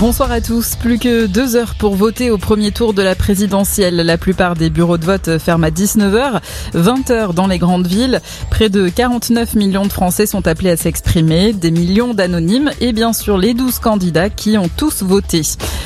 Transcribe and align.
Bonsoir 0.00 0.30
à 0.30 0.40
tous. 0.40 0.76
Plus 0.76 1.00
que 1.00 1.26
deux 1.26 1.56
heures 1.56 1.74
pour 1.74 1.96
voter 1.96 2.30
au 2.30 2.38
premier 2.38 2.70
tour 2.70 2.94
de 2.94 3.02
la 3.02 3.16
présidentielle. 3.16 3.96
La 3.96 4.16
plupart 4.16 4.54
des 4.54 4.70
bureaux 4.70 4.96
de 4.96 5.04
vote 5.04 5.38
ferment 5.38 5.66
à 5.66 5.70
19h, 5.70 6.40
20h 6.72 7.34
dans 7.34 7.48
les 7.48 7.58
grandes 7.58 7.88
villes. 7.88 8.20
Près 8.48 8.68
de 8.68 8.88
49 8.88 9.54
millions 9.54 9.86
de 9.86 9.92
Français 9.92 10.26
sont 10.26 10.46
appelés 10.46 10.70
à 10.70 10.76
s'exprimer, 10.76 11.52
des 11.52 11.72
millions 11.72 12.14
d'anonymes 12.14 12.70
et 12.80 12.92
bien 12.92 13.12
sûr 13.12 13.38
les 13.38 13.54
12 13.54 13.80
candidats 13.80 14.30
qui 14.30 14.56
ont 14.56 14.70
tous 14.76 15.02
voté. 15.02 15.42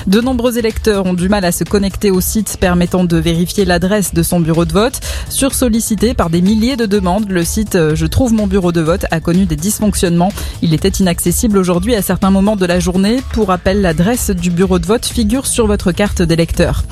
De 0.07 0.21
nombreux 0.21 0.59
électeurs 0.59 1.07
ont 1.07 1.15
du 1.15 1.31
mal 1.31 1.47
à 1.47 1.53
se 1.53 1.65
connecter 1.65 2.11
au 2.11 2.21
site 2.21 2.59
permettant 2.61 3.05
de 3.05 3.17
vérifier 3.17 3.65
l'adresse 3.65 4.13
de 4.13 4.23
son 4.23 4.41
bureau 4.41 4.67
de 4.67 4.75
vote. 4.75 5.01
Sursollicité 5.31 6.13
par 6.13 6.29
des 6.29 6.43
milliers 6.43 6.77
de 6.77 6.85
demandes, 6.85 7.31
le 7.31 7.45
site 7.45 7.77
euh, 7.77 7.95
Je 7.95 8.05
trouve 8.05 8.35
mon 8.35 8.47
bureau 8.47 8.73
de 8.73 8.83
vote 8.83 9.07
a 9.11 9.21
connu 9.21 9.47
des 9.47 9.57
dysfonctionnements. 9.57 10.33
Il 10.61 10.75
était 10.75 10.89
inaccessible 10.89 11.57
aujourd'hui 11.57 11.95
à 11.95 12.03
certains 12.03 12.31
moments 12.31 12.57
de 12.57 12.67
la 12.67 12.79
journée. 12.79 13.23
Pour 13.33 13.49
rappel, 13.49 13.81
l'adresse 13.81 14.02
l'adresse 14.03 14.31
du 14.31 14.51
bureau 14.51 14.81
de 14.81 14.87
vote 14.87 15.07
figure 15.07 15.47
sur 15.47 15.69
votre 15.69 15.93
carte 15.93 16.23
d'électeur. 16.23 16.83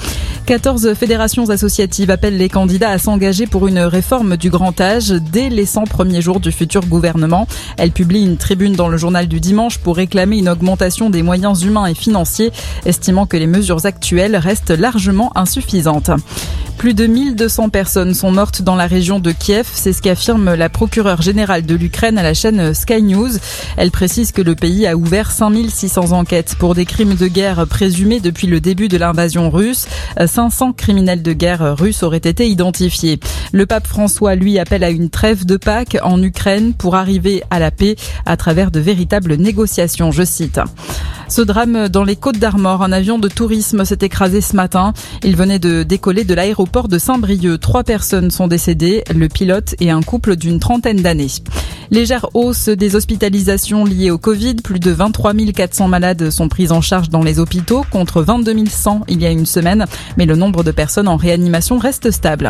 14 0.46 0.94
fédérations 0.94 1.50
associatives 1.50 2.08
appellent 2.08 2.36
les 2.36 2.48
candidats 2.48 2.90
à 2.90 2.98
s'engager 2.98 3.48
pour 3.48 3.66
une 3.66 3.80
réforme 3.80 4.36
du 4.36 4.48
grand 4.48 4.80
âge 4.80 5.08
dès 5.08 5.48
les 5.48 5.66
100 5.66 5.84
premiers 5.84 6.22
jours 6.22 6.38
du 6.38 6.52
futur 6.52 6.86
gouvernement. 6.86 7.48
Elles 7.78 7.90
publient 7.90 8.24
une 8.24 8.36
tribune 8.36 8.74
dans 8.74 8.86
le 8.86 8.96
journal 8.96 9.26
du 9.26 9.40
dimanche 9.40 9.78
pour 9.78 9.96
réclamer 9.96 10.38
une 10.38 10.48
augmentation 10.48 11.10
des 11.10 11.24
moyens 11.24 11.62
humains 11.62 11.86
et 11.86 11.94
financiers, 11.94 12.52
estimant 12.86 13.26
que 13.26 13.36
les 13.36 13.48
mesures 13.48 13.86
actuelles 13.86 14.36
restent 14.36 14.70
largement 14.70 15.36
insuffisantes. 15.36 16.12
Plus 16.80 16.94
de 16.94 17.06
1200 17.06 17.68
personnes 17.68 18.14
sont 18.14 18.32
mortes 18.32 18.62
dans 18.62 18.74
la 18.74 18.86
région 18.86 19.20
de 19.20 19.32
Kiev, 19.32 19.68
c'est 19.70 19.92
ce 19.92 20.00
qu'affirme 20.00 20.54
la 20.54 20.70
procureure 20.70 21.20
générale 21.20 21.66
de 21.66 21.74
l'Ukraine 21.74 22.16
à 22.16 22.22
la 22.22 22.32
chaîne 22.32 22.72
Sky 22.72 23.02
News. 23.02 23.32
Elle 23.76 23.90
précise 23.90 24.32
que 24.32 24.40
le 24.40 24.54
pays 24.54 24.86
a 24.86 24.96
ouvert 24.96 25.30
5600 25.30 26.12
enquêtes 26.12 26.56
pour 26.58 26.74
des 26.74 26.86
crimes 26.86 27.16
de 27.16 27.26
guerre 27.26 27.66
présumés 27.66 28.18
depuis 28.18 28.46
le 28.46 28.60
début 28.60 28.88
de 28.88 28.96
l'invasion 28.96 29.50
russe. 29.50 29.88
500 30.24 30.72
criminels 30.72 31.20
de 31.20 31.34
guerre 31.34 31.76
russes 31.76 32.02
auraient 32.02 32.16
été 32.16 32.48
identifiés. 32.48 33.20
Le 33.52 33.66
pape 33.66 33.86
François, 33.86 34.34
lui, 34.34 34.58
appelle 34.58 34.82
à 34.82 34.88
une 34.88 35.10
trêve 35.10 35.44
de 35.44 35.58
Pâques 35.58 35.98
en 36.02 36.22
Ukraine 36.22 36.72
pour 36.72 36.96
arriver 36.96 37.42
à 37.50 37.58
la 37.58 37.70
paix 37.70 37.96
à 38.24 38.38
travers 38.38 38.70
de 38.70 38.80
véritables 38.80 39.34
négociations, 39.34 40.12
je 40.12 40.24
cite. 40.24 40.58
Ce 41.30 41.42
drame 41.42 41.88
dans 41.88 42.02
les 42.02 42.16
Côtes 42.16 42.40
d'Armor, 42.40 42.82
un 42.82 42.90
avion 42.90 43.20
de 43.20 43.28
tourisme 43.28 43.84
s'est 43.84 43.98
écrasé 44.00 44.40
ce 44.40 44.56
matin. 44.56 44.92
Il 45.22 45.36
venait 45.36 45.60
de 45.60 45.84
décoller 45.84 46.24
de 46.24 46.34
l'aéroport 46.34 46.88
de 46.88 46.98
Saint-Brieuc. 46.98 47.60
Trois 47.60 47.84
personnes 47.84 48.32
sont 48.32 48.48
décédées, 48.48 49.04
le 49.14 49.28
pilote 49.28 49.76
et 49.78 49.92
un 49.92 50.02
couple 50.02 50.34
d'une 50.34 50.58
trentaine 50.58 51.00
d'années. 51.00 51.28
Légère 51.92 52.26
hausse 52.34 52.68
des 52.68 52.96
hospitalisations 52.96 53.84
liées 53.84 54.10
au 54.10 54.18
Covid. 54.18 54.56
Plus 54.56 54.80
de 54.80 54.90
23 54.90 55.34
400 55.54 55.86
malades 55.86 56.30
sont 56.30 56.48
pris 56.48 56.72
en 56.72 56.80
charge 56.80 57.10
dans 57.10 57.22
les 57.22 57.38
hôpitaux 57.38 57.84
contre 57.92 58.22
22 58.22 58.66
100 58.66 59.02
il 59.06 59.22
y 59.22 59.26
a 59.26 59.30
une 59.30 59.46
semaine. 59.46 59.86
Mais 60.16 60.26
le 60.26 60.34
nombre 60.34 60.64
de 60.64 60.72
personnes 60.72 61.06
en 61.06 61.16
réanimation 61.16 61.78
reste 61.78 62.10
stable. 62.10 62.48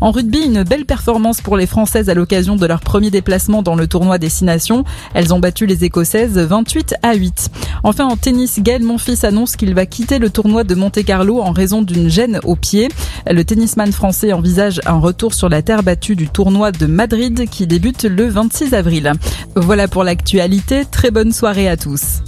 En 0.00 0.10
rugby, 0.10 0.40
une 0.40 0.62
belle 0.62 0.84
performance 0.84 1.40
pour 1.40 1.56
les 1.56 1.66
Françaises 1.66 2.10
à 2.10 2.14
l'occasion 2.14 2.56
de 2.56 2.66
leur 2.66 2.80
premier 2.80 3.10
déplacement 3.10 3.62
dans 3.62 3.74
le 3.74 3.86
tournoi 3.86 4.18
Destination. 4.18 4.84
Elles 5.14 5.32
ont 5.32 5.38
battu 5.38 5.66
les 5.66 5.84
Écossaises 5.84 6.38
28 6.38 6.96
à 7.02 7.14
8. 7.14 7.50
Enfin, 7.82 8.06
en 8.06 8.16
tennis, 8.16 8.60
Gaël 8.60 8.82
Monfils 8.82 9.24
annonce 9.24 9.56
qu'il 9.56 9.74
va 9.74 9.86
quitter 9.86 10.18
le 10.18 10.30
tournoi 10.30 10.64
de 10.64 10.74
Monte-Carlo 10.74 11.40
en 11.40 11.52
raison 11.52 11.82
d'une 11.82 12.08
gêne 12.10 12.40
au 12.44 12.56
pied. 12.56 12.88
Le 13.30 13.44
tennisman 13.44 13.92
français 13.92 14.32
envisage 14.32 14.80
un 14.86 14.98
retour 14.98 15.34
sur 15.34 15.48
la 15.48 15.62
terre 15.62 15.82
battue 15.82 16.16
du 16.16 16.28
tournoi 16.28 16.72
de 16.72 16.86
Madrid 16.86 17.48
qui 17.50 17.66
débute 17.66 18.04
le 18.04 18.28
26 18.28 18.74
avril. 18.74 19.12
Voilà 19.54 19.88
pour 19.88 20.04
l'actualité. 20.04 20.84
Très 20.90 21.10
bonne 21.10 21.32
soirée 21.32 21.68
à 21.68 21.76
tous. 21.76 22.20